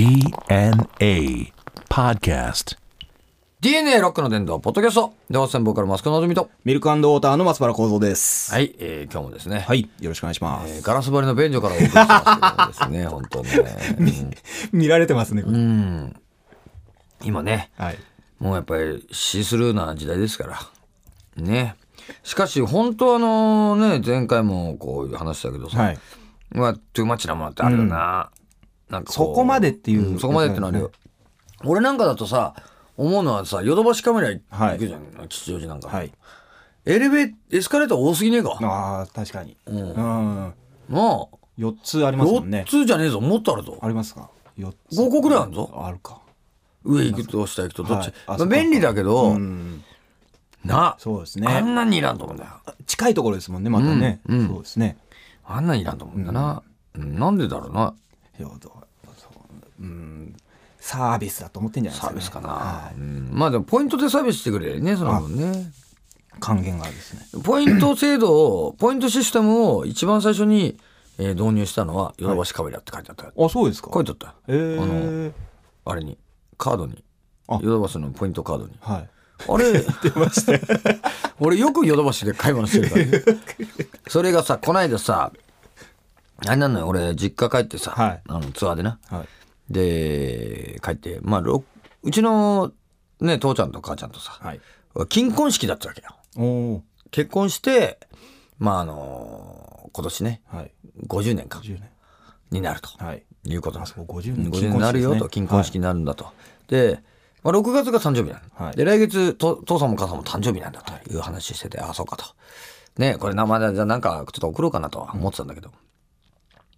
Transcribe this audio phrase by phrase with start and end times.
[0.00, 1.52] DNA
[1.90, 2.78] Podcast.
[3.60, 8.50] DNA ロックの伝道ポッドキャストでは先ボーカルマスクのぞみとミルクウォーターの松原幸三です。
[8.50, 9.90] はい、えー、今日もですね、はい。
[10.00, 10.82] よろしくお願いしまえーす。
[10.82, 14.30] ガラス張りの便所からお送りしてますけどもですね本当ね、
[14.72, 15.42] 見られてますね。
[15.42, 16.16] うんうん
[17.22, 17.98] 今ねはい。
[18.38, 21.76] もうやっぱりシースルーな時代ですからね
[22.22, 25.98] しかし本当あのね前回もこういう話したけどさ、はい。
[26.52, 28.30] まあトゥーマッチなものってあるよな、
[28.90, 30.90] なんかそこまでっていううんそこまでってのあるよ、
[31.64, 32.54] 俺なんかだとさ
[32.96, 34.78] 思うのはさヨドバシカメラ行はい。
[34.78, 36.12] くじゃん、吉祥寺なんか、はい。
[36.86, 38.58] エレベエスカレーター多すぎねえか？
[38.62, 39.56] ああ、確かに。
[39.66, 39.76] うん。
[39.78, 39.94] うん。
[39.96, 40.54] な
[40.88, 41.28] あ。
[41.58, 42.64] 4つありますもんね。
[42.66, 42.70] 4。
[42.70, 43.20] つじゃねえぞ。
[43.20, 43.78] もっとあるぞ。
[43.82, 44.96] ありますか ?4 つ。
[44.98, 45.70] 5個ぐらいあるぞ。
[45.74, 46.20] あるか。
[46.82, 49.84] 上行くと下行くとどっち、はいまあ便利だけど、うん。
[50.64, 50.96] な。
[50.98, 51.74] そうですあんね。
[51.74, 52.50] なにいらんと思うんだよ。
[52.86, 54.20] 近いところですもんね、またね。
[54.26, 54.38] うん。
[54.38, 54.48] うん。
[54.48, 54.96] そうですね。
[55.44, 56.62] あんなにいらんと思うんだな、
[56.94, 57.18] うん。
[57.18, 57.94] なんでだろうな
[58.48, 58.58] う
[59.16, 60.36] そううん。
[60.78, 62.40] サービスだと思ってんじゃないですか、ね。
[62.40, 65.66] サービスかな、はうんまあでもポイントでサービスしてくれるねその分ねい。
[66.40, 67.42] 還元があるですね。
[67.42, 70.78] ポイント制度をポイントシステムを一番最初に、
[71.18, 73.90] えー導入したのはヨドバシカメラって書いてあったよ、あ、そうですか。
[73.92, 75.32] 書いてあったよえー。
[75.84, 76.16] あれに
[76.56, 77.04] カードに
[77.46, 79.08] あヨドバシのポイントカードにはい。
[79.48, 79.84] あれ？
[81.40, 83.22] 俺よくヨドバシで買い物してるから、 ね、
[84.08, 85.30] それがさこないださ
[86.46, 86.88] あれなのよ。
[86.88, 88.22] 俺実家帰ってさ、はい。
[88.28, 88.98] あのツアーでな。
[89.08, 89.28] はい。
[89.72, 91.64] で帰ってまあろ
[92.02, 92.72] うちの
[93.20, 94.60] ね父ちゃんと母ちゃんとさ、はい。
[95.08, 96.16] 金婚式だったわけよ。
[96.36, 96.82] おお。
[97.10, 97.98] 結婚して
[98.58, 100.72] まああの今年ねはい。
[101.06, 101.58] 50年か。
[101.60, 101.88] 10年。
[102.50, 102.88] になると。
[102.98, 103.22] はい。
[103.44, 103.94] いうことなんです。
[103.94, 104.50] あそう50年。
[104.50, 106.26] 50年になるよと金婚式になるんだと、
[106.68, 107.02] で、
[107.42, 108.76] まあ、6月が誕生日なの、はい。
[108.76, 112.24] で来月と父さんも母さんも誕生日なんだという話してて、ああそうかと。
[112.98, 115.70] ねこれ生でじゃあなんかちょっと送ろうかなとは思ってたんだけど、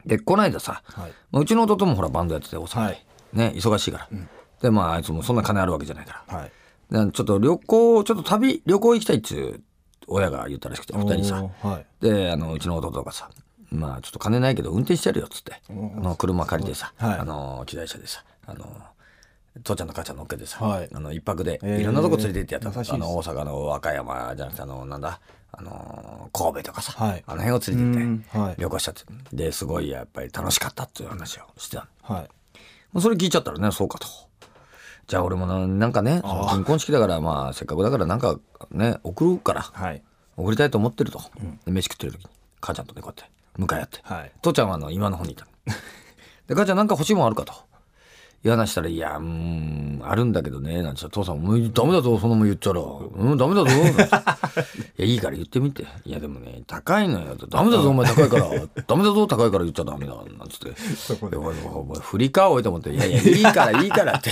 [0.06, 1.12] でこないださ、はい。
[1.30, 3.04] まあうちの弟もほらバンドやってて大阪で、はい。
[3.32, 4.08] ね忙しいから、
[4.60, 6.52] でまああいつもそんな金あるわけじゃないから、はい。
[6.90, 9.62] でちょっと旅行ちょっと旅旅行行きたいっつう
[10.08, 11.44] 親が言ったらしくて二人さ。
[11.62, 11.86] はい。
[12.04, 13.30] であのうちの弟がさ
[13.70, 17.18] まあちょっと金ないけど運転してやるよっつってあの車借りてさ、はい。
[17.18, 18.66] あの機材車でさあの
[19.62, 20.88] 父ちゃんと母ちゃん乗っけてさ、はい。
[20.92, 21.80] あの一泊でえー。
[21.80, 22.70] いろんなとこ連れて行ってやった。
[22.70, 22.94] の、優しいです。
[22.94, 25.20] あの大阪の和歌山じゃなくてあのなんだ？
[25.54, 27.22] あの神戸とかさ、はい。
[27.26, 29.04] あの辺を連れて行って、旅行したって。
[29.32, 32.16] ですごいやっぱり楽しかったっていう話をしてたの。
[32.16, 32.28] はい。
[32.92, 34.06] もうそれ聞いちゃったらねそうかと。
[35.06, 38.38] じゃあ俺もななんかねその金婚式だからまあせっかくだからなんか
[38.70, 39.60] ね送るから。
[39.60, 40.02] はい。
[40.34, 41.20] 送りたいと思ってると、
[41.66, 42.30] で飯食ってる時に
[42.62, 44.32] 母ちゃんとねこうやって向かい合って、はい。
[44.40, 45.50] 父ちゃんはあの今の方にいたの。
[46.48, 47.52] で母ちゃんなんか欲しいもんあるかと
[48.44, 52.80] いう話したら「いやうーんあるんだけどね」なんて父さんもう「ダメだぞそんなもん言っちゃら。
[52.80, 53.66] うんダメだぞ」
[54.98, 58.50] いやいいから言ってみて「いやでもね高いのよ」ダメだぞお前高いから。
[58.86, 61.14] ダメだぞ高いから言っちゃダメだ」なんつって。
[61.16, 61.36] こで。
[61.36, 64.30] でお前お前振りかおいと思って「いやいやいいからいいから」って。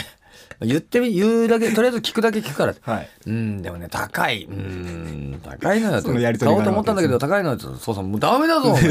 [0.62, 2.74] 言ってみ言うだけとりあえず聞くだけ聞くから。
[2.82, 3.08] はい。
[3.26, 4.44] うん、でもね、高い。
[4.44, 6.02] うん、高いのよ。
[6.02, 7.64] そのやりと買おうと思ったんだけど、高いのよって。
[7.64, 8.82] そうそう、もうダメだぞ、お前。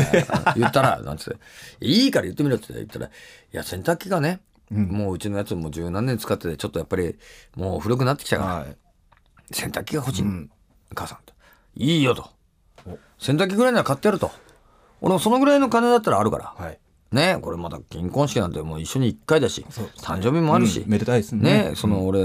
[0.58, 1.40] 言ったら、なんつって。
[1.82, 3.10] いいから言ってみろって言ったら、い
[3.52, 7.16] や、洗濯機がね、もううちのやつもう十何年使ってて、ちょっとやっぱり、
[7.56, 8.78] もう古くなってきたから、はい。
[9.52, 10.48] 洗濯機が欲しいの。
[10.96, 11.34] 母さんと。
[11.76, 12.30] いいよと。
[13.18, 14.32] 洗濯機ぐらいなら買ってやると。
[15.02, 16.54] 俺もそのぐらいの金だったらあるから。
[16.58, 16.80] はい。
[17.12, 22.24] ねこれまだ金婚式なんてもう一緒に1回だし、ね誕生日もあるし、うんめでたいですねねその俺、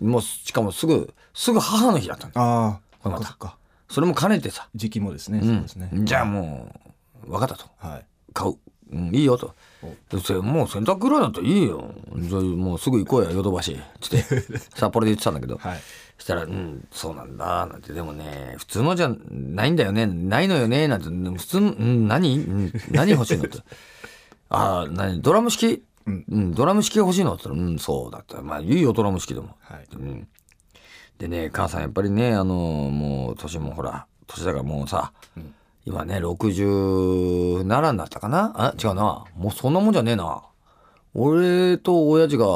[0.00, 3.58] もうしかもすぐすぐ母の日だったのああ、そこれまた
[3.88, 5.40] それも兼ねてさ、時期もですね。
[5.40, 5.90] うんそうですね。
[5.92, 6.72] じゃあも
[7.26, 8.06] う分かったとはい。
[8.32, 8.54] 買う、
[8.92, 9.54] うん、いいよと
[10.42, 11.92] もう洗濯ぐらいだったらいいよ
[12.56, 13.78] もうすぐ行こうよヨドバシ。
[14.00, 14.24] つって
[14.74, 15.80] 札幌で言ってたんだけど、はい。
[16.18, 17.92] そしたら「うんそうなんだ」なんて。
[17.92, 20.06] でもね普通のじゃないんだよね。
[20.06, 20.88] ないのよね。
[20.88, 21.08] なんて。
[21.38, 23.12] 普通ん、何、うん、何？
[23.12, 23.58] 欲しいのって。
[24.50, 25.20] ああ何？
[25.20, 26.54] ドラム式、うん。
[26.54, 28.40] ドラム式が欲しいのって言ったら「うんそうだった。
[28.42, 29.86] まあいいよドラム式でも」はい。
[29.92, 30.28] うん、
[31.18, 35.12] でね母さんやっぱりねあのもう年もほら年だからもうさ、
[35.84, 38.52] 今ね67になったかな？
[38.56, 39.24] あ違うな。
[39.36, 40.42] もうそんなもんじゃねえな。
[41.14, 42.46] 俺と親父が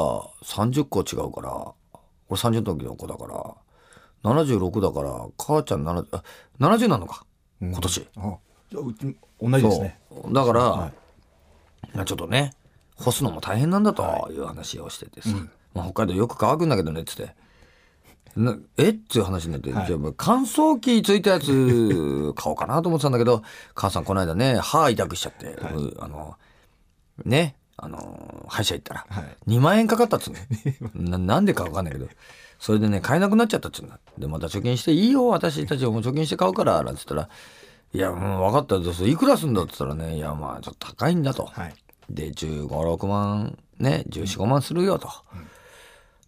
[0.43, 1.73] 30個違うから。
[2.29, 3.55] 俺30の時の子だから。
[4.23, 6.23] 76だから母ちゃん70あ
[6.59, 7.25] 70なのか？
[7.61, 8.37] 今年、あ、
[8.69, 9.99] じゃあうち同じですね。
[10.09, 10.33] そう。
[10.33, 10.93] だから、はい。
[11.93, 12.53] まあちょっとね
[12.97, 15.29] 干すのも大変なんだという話をしててさ、
[15.73, 17.33] まあ、北海道よく乾くんだけどねっつって
[18.35, 18.89] なえ？
[18.89, 19.87] っていう話になって、はい。
[19.87, 21.45] じゃあ乾燥機ついたやつ
[22.35, 23.43] 買おうかなと思ってたんだけど
[23.75, 26.35] 母さんこの間ね歯痛くしちゃって、うあの
[27.25, 27.55] ね？
[27.81, 29.37] あの歯医者行ったら、はい。
[29.47, 30.37] 2万円かかったっつうの。
[31.11, 32.07] ななんでか分かんないけど
[32.59, 37.29] それでね買えなくなっちゃったっつうんだでまた貯金して「いいよ私たちも貯金して買うから」なんつったら
[37.93, 41.45] 「いやもう分かったですいくらすんだ?」っつったらね「いやまあちょっと高いんだ」と。
[41.45, 41.73] はい。
[42.09, 45.07] で1 5 6万ね1415万するよと。
[45.07, 45.47] うーん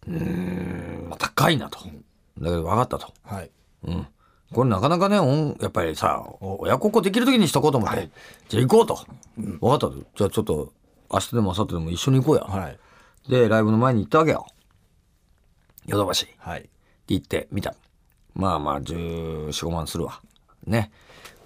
[0.06, 1.78] まあ高いなと。
[1.78, 3.12] だけど分かったと。
[3.24, 3.50] はい。
[3.84, 4.06] うん。
[4.52, 8.10] これなかなかねやっぱりさ親孝行できる時にしとこうと思って、
[8.48, 8.98] じゃあ行こうと、
[9.36, 9.94] 分かったと。
[9.94, 10.72] じゃあちょっと
[11.10, 12.78] 明日でも明後日でも一緒に行こうや、はい。
[13.28, 14.46] でライブの前に行ったわけよ。
[15.86, 16.28] ヨドバシ。
[16.38, 16.68] はい。
[17.08, 17.74] 行って見た。
[18.34, 20.20] まあまあ1415万するわ。
[20.66, 20.90] ね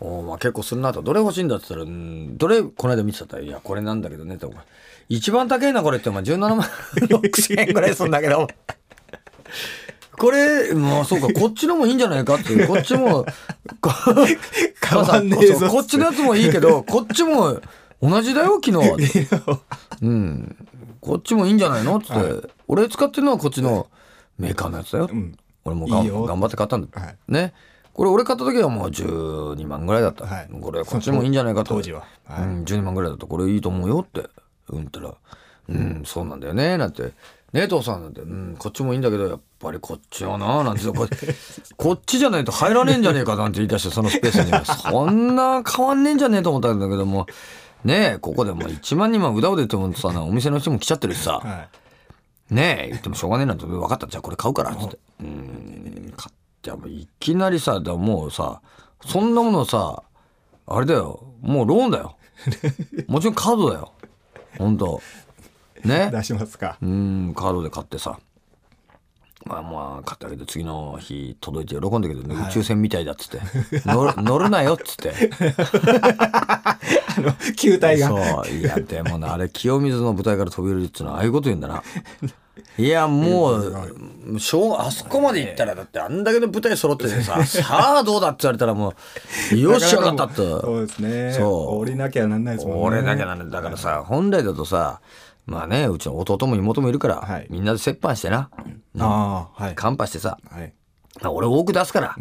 [0.01, 1.03] おまあ結構するなと。
[1.03, 4.61] どれ欲しいんだって言ったらうんどれこの間見てたらいやこれなんだけどねってお前
[5.09, 8.47] 一番高いなこれってお前17万6千円ぐらいするんだけど。
[10.19, 12.67] これまあそうかこっちのもいいんじゃないかっていう。
[12.67, 13.27] こっちも
[13.81, 13.91] こ
[14.83, 15.69] 変わんねえぞ。
[15.69, 17.61] こっちのやつもいいけどこっちも
[18.03, 18.77] 同じだよ昨日。
[18.77, 19.61] は
[20.03, 20.57] うん。
[21.01, 23.87] こっちもいいんじゃないのっつって、俺使ってるのはこっちの
[24.39, 25.37] メーカーのやつだよ、ん。
[25.65, 27.17] 俺も頑張って買ったんだ、はい。
[27.29, 27.53] ね
[27.97, 30.49] これ俺買った時はもう12万ぐらいだった、はい。
[30.61, 31.77] これこっちもいいんじゃないかと。
[31.77, 32.05] 当時は。
[32.27, 32.45] はい。
[32.45, 34.21] うん、12万ぐらいだとこれいいと思うよって。
[34.21, 34.29] うん
[34.79, 35.15] 言ったら
[35.69, 37.13] 「うんそうなんだよね」なんて
[37.55, 41.11] 「ね父さん」なんて「うんこっちもいいんだけどやっぱりこっちはな」なんてこれ
[41.77, 43.37] こっちじゃないと入らねえんじゃねえか。
[43.37, 44.53] なんて言い出してそのスペースに。
[44.91, 47.27] そんな変わんねえんじゃねえと思ったんだけども。
[47.85, 51.69] ねえここでもう1万2万うだうでってもさお店の人も来ちゃってるしさ、は
[52.51, 52.55] い。
[52.55, 54.07] ねえ言ってもしょうがねえなんて分かった。
[54.07, 54.99] じゃあこれ買うからっつって。
[55.21, 58.61] うん買ってもういきなりさだもうさ
[59.05, 60.03] そんなものさ
[60.67, 61.23] あれだよ。
[61.43, 62.17] もうローンだよ。
[63.07, 63.93] もちろんカードだよ。
[64.59, 65.01] ほんと
[65.85, 66.11] ね。
[66.13, 66.77] 出しますか。
[66.83, 68.19] うんカードで買ってさ。
[69.45, 73.41] まあまあ買ってあげて次の日届いて喜んだけどね、宇宙船みたいだっつって。
[73.87, 75.13] 乗る 乗るなよっつって。
[76.37, 76.79] あ
[77.21, 78.09] の球体が。
[78.09, 78.53] そう。
[78.53, 81.85] いやでもなあれ清水の舞台から飛び降りるっていうのはああいうこと言うんだな
[82.79, 88.95] いやもうしょうあそこまで行ったらだってあんだけの舞台揃っててさ さあどうだって言われたらも
[89.53, 91.33] うよっしゃ分かったってそうですね。
[91.33, 91.79] そう。
[91.81, 92.83] 降りなきゃなんないですもんね。
[92.83, 95.01] 俺だけなんだだからさ本来だとさ
[95.47, 97.47] まあねうちの弟も妹もいるから、はい。
[97.51, 98.51] みんなで折半してな。
[98.99, 99.75] ああはい。
[99.75, 100.39] カンパしてさ。
[100.51, 100.73] はい。
[101.21, 102.17] まあ俺多く出すから、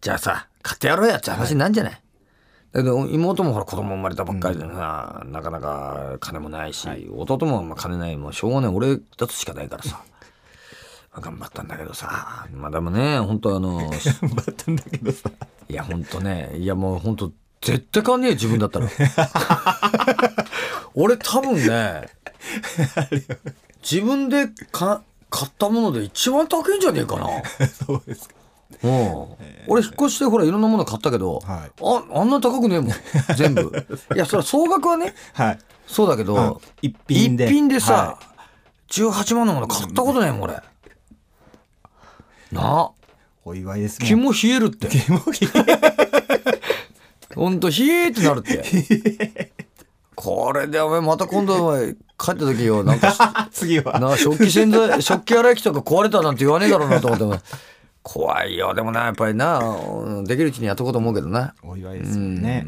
[0.00, 2.02] じゃあさ買ってやろうやって話になんじゃない、
[2.72, 8.70] だけど妹もほら子供生まれたばっかりでさ、なかなか金もないし、弟もまあ金ないもうしょうがない。
[8.70, 10.02] 俺だとしかないからさ、
[11.12, 12.46] まあ頑張ったんだけどさ。
[12.52, 15.30] まあでもね本当あの 頑張ったんだけどさ。
[15.68, 18.88] いや本当ねいやもう本当絶対買わねえよ自分だったら。
[20.94, 22.08] 俺多分ね
[23.82, 27.26] 自分でか買ったもので一番高いんじゃねえかな。
[27.86, 28.34] そうですか。
[28.34, 28.37] うん、
[29.66, 31.70] 俺引っ越してほらいろんなもの買ったけど、はい。
[31.82, 32.92] ああんな高くねえもん
[33.36, 33.72] 全部。
[34.14, 35.58] いやそれは総額はねはい。
[35.86, 37.46] そうだけどあ一品で。
[37.46, 38.18] 一品でさ、は
[38.90, 40.54] 18万のもの買ったことないもん俺。
[40.54, 40.62] な
[42.62, 42.90] あ。
[43.44, 44.06] お祝いですね。
[44.06, 44.88] 肝冷えるって。
[44.88, 45.48] 気も冷
[47.34, 49.52] ほんと冷えってなるって。
[50.14, 54.00] これでお前また今度お前帰った時よなんかえ 次は。
[54.00, 57.40] な食器洗剤食器洗い機とか壊れたなんて言わねえだろうなと思っても
[58.08, 58.72] 怖いよ。
[58.72, 61.54] でもなやっぱりなうんできるうちにやっとこうと思うけどな。
[61.62, 62.66] お祝いですよね。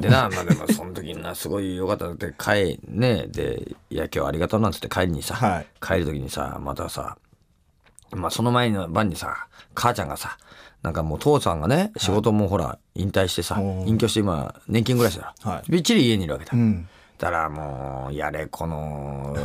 [0.00, 5.66] でなまあでもその時になすごいよかったって帰ねで「いや今日ありがとう」なんつって帰りにさ、はい。
[5.80, 7.16] 帰る時にさまたさ
[8.12, 10.36] まあその前の晩にさ母ちゃんがさ
[10.82, 15.34] なんかもう父さんがね仕事もほら引退してさ、隠居して今年金暮らしだ。
[15.44, 15.70] ろ、はい。
[15.70, 16.88] びっちり家にいるわけだ、うん
[17.20, 19.36] だからもうやれこの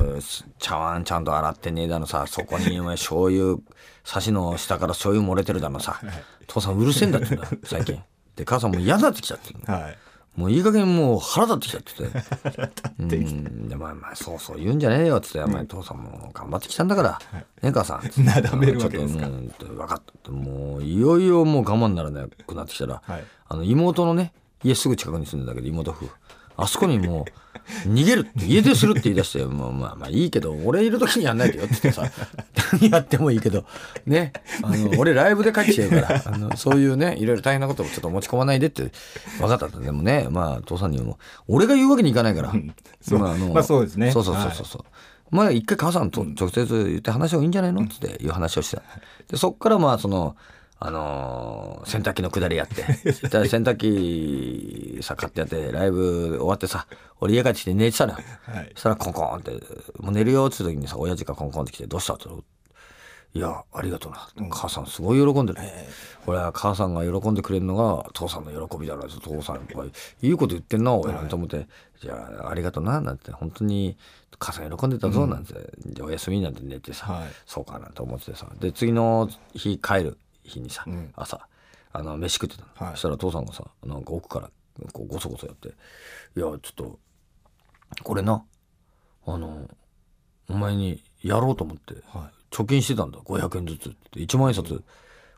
[0.60, 3.58] 茶碗ちゃんと洗ってねえだのさそこにお前醤油
[4.06, 6.00] 差しの下から醤油漏れてるだのさ
[6.48, 8.02] 父さんうるせえんだって言うんだ最近。
[8.38, 9.98] で母さんもう嫌になってきちゃってるはい。
[10.40, 12.72] もういい加減もう腹立ってきちゃってて。
[13.00, 13.68] うん。
[13.68, 17.20] でまあまあそうそう言うんじゃねえよっつって「お前父さんも頑張ってきたんだから、
[17.62, 19.24] ね母さん」なだめるわけですか。
[19.24, 23.24] ちょっとうん分かったもういよいよもう我慢ならなくなってきたら、はい。
[23.50, 26.10] あの妹のね家すぐ近くに住んでんだけど妹夫婦
[26.58, 27.26] あそこにも
[27.86, 32.12] う逃げるって家出するって言い出してもうまあまあいいけど俺いる時にやんないでよって言ってさ
[32.80, 33.66] 何 やってもいいけど
[34.06, 38.92] ねあの俺ライブで帰ってきてるからあのそういうねいろいろ大変なことをちょっと持ち込まないでって
[39.40, 42.54] 分かったでもねまあ父さんにも俺が言うわけにいかないから
[43.02, 44.12] そうあのまあそうですね。
[44.12, 48.84] そうそうそうそうそう、まあ一回母さんと直接言って話がいいんじゃないのっていう話をしてた。
[49.28, 50.36] でそっからまあその
[50.80, 52.84] あのー洗濯機の下りやって。
[53.30, 56.88] で洗濯機さ買ってやってライブ終わってさ
[57.20, 58.72] 俺家帰ってきて寝てたのよ、はい。
[58.74, 59.52] そしたらコンコンって
[60.00, 62.28] 「もう寝るよ」っつう時にさ親父がコンコンって来て「どうした?」って
[63.34, 65.60] いやありがとうな、母さんすごい喜んでる、
[66.26, 69.92] 俺は母さんが喜んでくれるのが父さんの喜びだな父さんやっぱり
[70.22, 71.68] いいこと言ってんな俺なんて思って、
[72.02, 73.32] じゃあありがとうななんて。
[73.32, 73.98] 本当に
[74.40, 75.54] 母さん喜んでたぞなんて、
[75.86, 77.28] じゃあおやすみなんて寝てさ、はい。
[77.46, 78.48] そうかなと思っててさ。
[78.58, 80.86] で次の日帰る日にさ、
[81.16, 81.48] 朝
[81.92, 82.94] あの飯食ってたの、はい。
[82.94, 84.50] そしたら父さんがさなんか奥から
[84.94, 85.70] こうゴソゴソやって
[86.36, 87.00] 「いやちょっと
[88.04, 88.44] これな
[89.26, 89.70] あの
[90.50, 94.84] お前にやろうと思っては貯金してたんだ500円ずつって1万円札。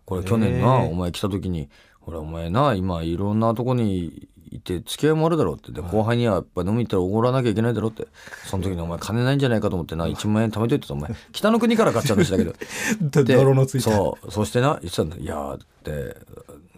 [0.05, 5.71] これ去年なお前来た時にほらお前な今いろんなとこにいて付き合いもあるだろうって。
[5.71, 8.07] で後輩にはやっぱ飲み行ったらおごらなきゃいけないだろうって。
[8.45, 11.11] その時にお前金ないんじゃないかと思ってな1万円貯めといてたお前。
[11.31, 12.53] 北の国から買っちゃうんでしたけど。
[13.23, 13.91] 泥のついた。
[13.91, 16.17] そうそしてな言ってたんだ「いや」って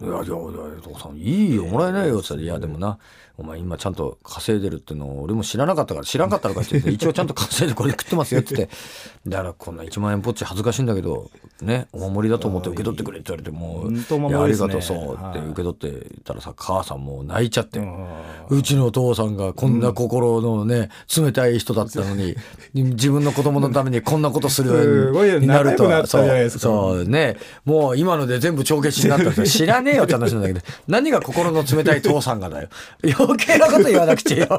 [0.00, 2.98] いやいや父さんいいよもらえないよ」って言ったら「いやでもな
[3.40, 8.74] お前今ちゃんと稼いでるってのを俺も知らなかったから知らんかったのかって言って 一応ちゃんと稼いでこれ食ってますよって言って。
[9.26, 11.30] だからこんな1万円ポッチ恥ずかしいんだけど
[11.62, 17.80] ねお守りだと思って受け取ってくれって言われてもういやありがとうそうってはい受け取ってたらさ母さんもう泣いちゃって。
[18.50, 22.34] うちのお父さんがこんな心のね、冷たい人だったのに、
[22.74, 32.68] 自分の子供のためにこんなことするようになるとそうね、もう今ので全部帳消しになったって 知らねえよって話なんだけど、何が心の冷たい父さんがだよ。
[33.18, 34.58] 余計なこと言わなくていいよ。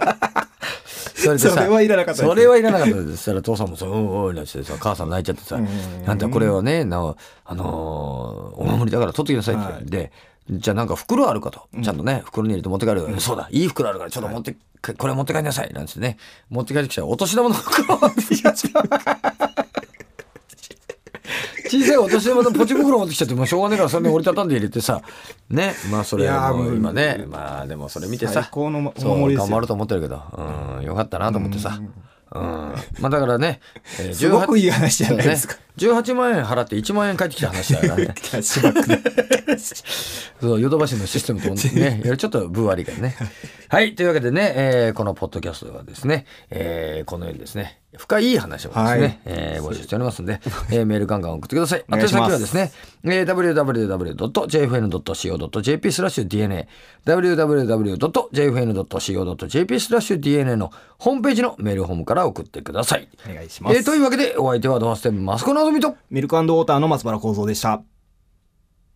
[1.15, 3.12] それそれはいらなかったですそれはいらなかったです。
[3.12, 5.60] そしたら父さんもさ、うんうんなんてさ、母さん泣いちゃってさ、
[6.07, 9.63] あんたこれをね、なお、あのーお守りだから取ってきなさいって。
[9.74, 10.12] はいで、
[10.50, 11.67] じゃあなんか袋あるかと。
[11.81, 14.55] ちゃんとね、袋に入れて持って帰るから、そうだ、いい袋あるからちょっと持って、
[14.98, 15.71] これ持って帰りなさい。
[15.74, 16.17] なんつってね、
[16.50, 18.67] 持って帰ってきたらお年玉の袋を持ってきちゃって
[21.71, 25.01] 小さいお年玉のポチ袋持ってきちゃって、もうしょうがねえからそれに折りたたんで入れてさ、
[25.49, 30.21] ね、まあそれも今ね、まあでもそれ見てさ、最高のお守り頑張ると思ってるけど、
[30.77, 31.79] うん、よかったなと思ってさ。
[32.33, 32.41] うん、
[32.99, 33.61] まあだからね、
[34.01, 35.53] えーすごくいい話じゃないですか。
[35.53, 38.13] ね18万円払って1万円返ってきた話だからね。
[40.41, 43.15] そう、ヨドバシのシステムとね、 ちょっと分割がね。
[43.69, 51.85] はい、というわけでね、えーこのポッドキャストではですね、えーこのようにですね、深い話をですね、はいえー募集しておりますんで、えーメールガンガン送ってください。
[51.93, 52.71] 宛先はですね、
[53.03, 53.25] えー
[54.61, 56.67] www.jfn.co.jp スラッシュ DNA、
[58.41, 63.07] www.jfn.co.jp スラッシュ DNA のホームページのメールフォームから送ってください。
[63.29, 67.81] お願いしますえーというわけで、お相手はドアステンマスコのぞみと、ミルクウォーターの松原幸三でした。